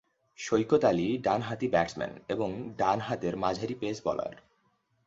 [0.39, 4.33] সৈকত আলী ডানহাতি ব্যাটসম্যান এবং ডান হাতের মাঝারি পেস বোলার।